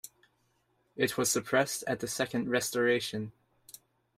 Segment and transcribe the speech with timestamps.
[0.95, 3.33] It was suppressed at the second Restoration.